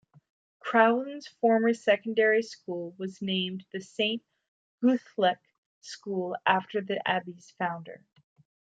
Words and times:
Crowland's 0.59 1.27
former 1.27 1.75
secondary 1.75 2.41
school 2.41 2.95
was 2.97 3.21
named 3.21 3.65
The 3.71 3.81
Saint 3.81 4.23
Guthlac 4.81 5.37
School 5.81 6.35
after 6.43 6.81
the 6.81 7.07
abbey's 7.07 7.51
founder. 7.59 8.03